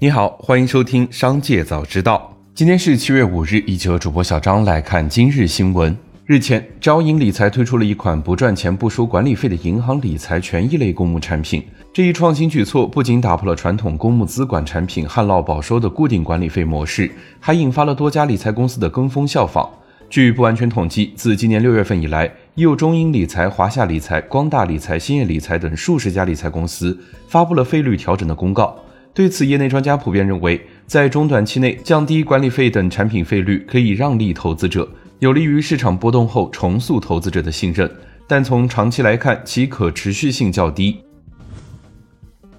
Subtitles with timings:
[0.00, 2.32] 你好，欢迎收听《商界早知道》。
[2.54, 5.96] 今天是七月五日，一起和主播小张来看今日新闻。
[6.24, 11.64] 日前，招银理财推出了一款不赚钱不收管理费的银行理财权益类公募产品。
[11.92, 19.68] 这一创新举措不仅打破了传统公募资管产品旱涝保收的固定管理费模式，还引发了多家理财公司的跟风效仿。
[20.08, 28.76] 据不完全统计，自今年六月份以来，已有中银理财、华夏理财、光大理财、兴业理财等数十家理财公司发布了费率调整的公告。
[29.18, 34.88] 对此，业内专家普遍认为，在中短期内降低管理费等产品费率，可以让利投资者。
[35.18, 37.90] 有利于市场波动后重塑投资者的信任，
[38.28, 41.00] 但从长期来看，其可持续性较低。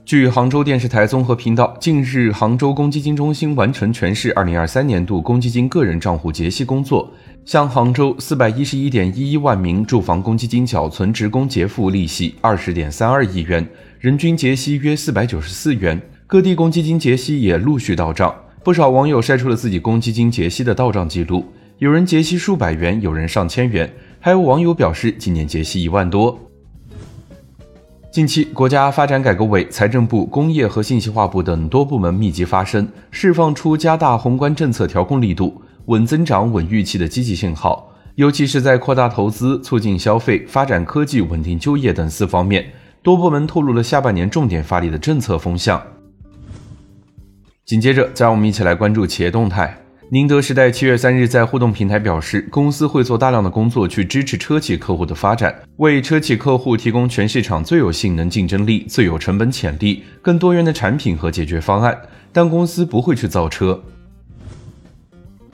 [0.04, 7.10] 据杭州电视台综合频道，近日杭州公积金中心完成全市二零二三年度公积金个人账户结息工作，
[7.46, 13.66] 向杭州四百一十一点一一万名住房公积金缴存职工结付利息二十点三二亿元，
[14.02, 16.02] 人均结息约四百九十四元。
[16.30, 18.32] 各地公积金结息也陆续到账，
[18.64, 21.44] 不少网友晒出了自己公积金结息的到账记录。
[21.80, 26.40] 有人结息数百元，有人上千元，还有网友表示今年结息一万多。
[28.12, 37.92] 近期，国家发展改革委、财政部、工业和信息化部等多部门密集发声，释放出加大宏观政策调控力度、稳增长、稳预期的积极信号。
[38.14, 42.72] 尤其是在扩大投资、促进消费、发展科技、稳定就业等四方面，
[43.02, 45.82] 多部门透露了下半年重点发力的政策风向。
[47.70, 49.78] 紧接着，再让我们一起来关注企业动态。
[50.10, 61.96] 宁德时代七月三日在互动平台表示，公司会做大量的工作去支持车企客户的发展，为车企客户提供全市场最有性能竞争力、最有成本潜力、更多元的产品和解决方案。
[62.34, 63.80] 但公司不会去造车。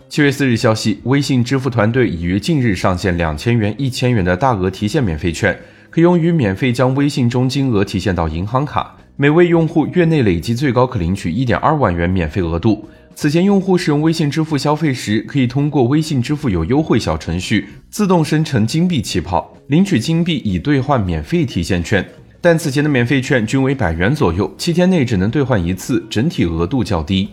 [0.07, 12.85] 七月四日消息，微信支付团队已于近日上线两千元、一千元的大额提现免费券，可用于免费将微信中金额提现到银行卡，每位用户月内累计最高可领取一点二万元免费额度。
[13.15, 22.05] 此前，用户使用微信支付消费时，可以通过微信支付有优惠小程序自动生成金币气泡，领取金币以兑换免费提现券。
[22.41, 27.29] 但此前的免费券均为百元左右，七天内只能兑换一次，整体额度较低。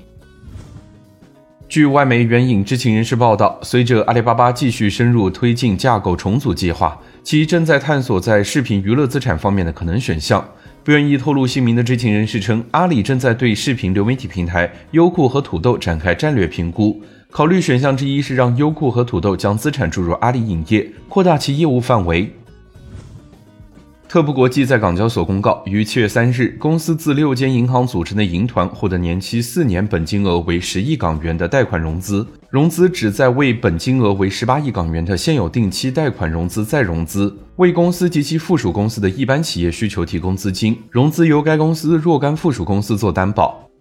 [1.69, 10.47] 据外媒援引知情人士报道，随着阿里巴巴继续深入推进架构重组计划，其正在探索在视频娱乐资产方面的可能选项。
[10.84, 17.00] 不愿意透露姓名的知情人士称，阿里正在对视频流媒体平台优酷和土豆展开战略评估，
[17.31, 22.28] 考虑选项之一是让优酷和土豆将资产注入阿里影业，扩大其业务范围。
[24.12, 43.72] 特步国际在港交所公告，于七月三日，公司自六间银行组成的银团获得年期四年、本金额为十亿港元的贷款融资，融资旨在为本金额为十八亿港元的现有定期贷款融资再融资，为公司及其附属公司的一般企业需求提供资金，融资由该公司若干附属公司做担保。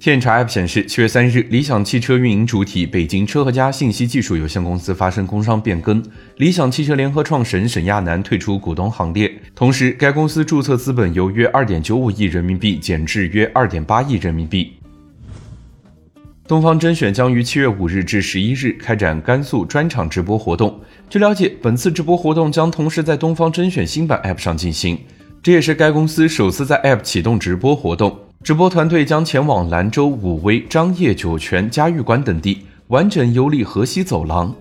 [0.00, 6.02] 天眼查 App 显示，七月三日，理想汽车运营主体北京车和家信息技术有限公司发生工商变更，
[6.38, 9.30] 理想汽车联合创始人沈亚楠退出股东行列。
[9.54, 14.72] 同时，该公司注册资本由约二点九五亿人民币减至约二点八亿人民币。
[16.48, 20.80] 东方甄选将于七月五日至十一日开展甘肃专场直播活动。
[21.10, 24.98] 据了解，本次直播活动将同时在东方甄选新版 App 上进行，
[25.42, 28.18] 这也是该公司首次在 App 启动直播活动。
[28.42, 34.54] 直播团队将前往兰州、武威、张掖、酒泉、嘉峪关等地，完整游历河西走廊。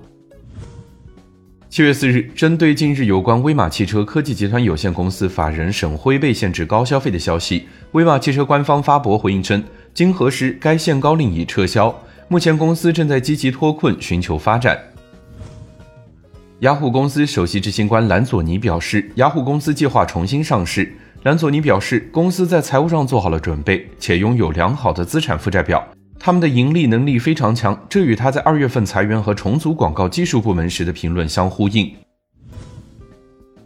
[1.70, 9.64] 七月四日，针对近日有关威马汽车科技集团有限公司法人沈辉被限制高消费的消息，威马汽车官方发博回应称，
[9.94, 11.98] 经核实，该限高令已撤销，
[12.28, 14.78] 目前公司正在积极脱困，寻求发展。
[16.60, 20.92] 雅虎公司首席执行官兰佐尼表示，雅虎公司计划重新上市。
[21.24, 25.82] 兰佐尼表示，公司在财务上做好了准备，且拥有良好的资产负债表。
[26.20, 31.90] 他们的盈利能力非常强，这与他在二月份裁员和重组广告技术部门时的评论相呼应。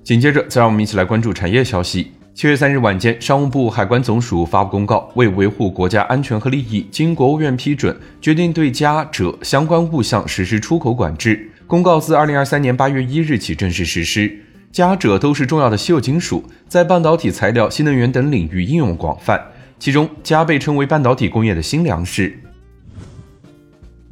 [0.04, 2.12] 紧接着，再让我们一起来关注产业消息。
[2.36, 11.50] 七月三日晚间，商务部海关总署发布公告，为维护国家安全和利益，经国务院批准，决定对加者相关物项实施出口管制。
[11.68, 14.40] 公告自二零二三年八月一日起正式实施。
[14.72, 19.40] 加锗都是重要的稀有金属，在半导体材料、新能源等领域应用广泛。
[19.78, 22.40] 其中，镓被称为半导体工业的新粮食。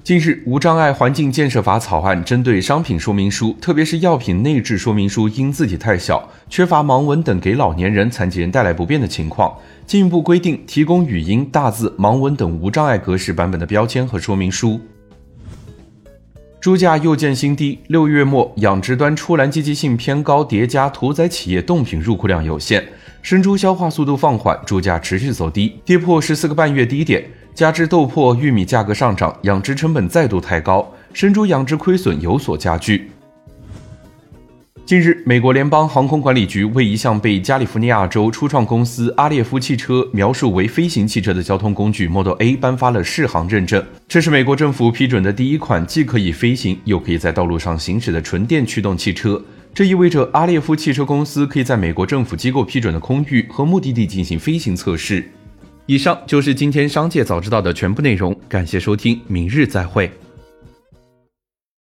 [0.03, 9.56] 近日，《无障碍环境建设法》草案针对商品说明书，特别是药品内置说明书因字体太小、缺乏盲文等给老年人、残疾人带来不便的情况，
[9.88, 14.80] 进一步规定提供语音、大字、盲文等无障碍格式版本的标签和说明书。
[16.62, 17.80] 猪价又见新低。
[17.88, 22.84] 六月末，养殖端出栏积极性偏高，叠加屠宰企业冻品入库量有限，
[23.24, 27.25] 生猪消化速度放缓，猪价持续走低，跌破十四个半月低点。
[27.56, 33.10] 加之豆粕、玉米价格上涨，养殖成本再度抬高，生猪养殖亏损有所加剧。
[34.83, 43.81] 近日，美国联邦航空管理局为一项被加利福尼亚州初创公司阿列夫汽车描述为飞行汽车的交通工具 Model A 颁发了适航认证。
[44.07, 49.42] 这是美国政府批准的第一款既可以飞行又可以在道路上行驶的纯电驱动汽车。
[49.74, 55.24] 这意味着阿列夫汽车公司可以在美国政府机构批准的空域和目的地进行飞行测试。
[55.86, 60.12] 以上就是今天商界早知道的全部内容，感谢收听，明日再会。